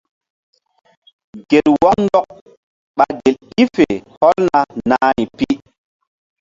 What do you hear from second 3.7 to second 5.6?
fe hɔlna nahri pi.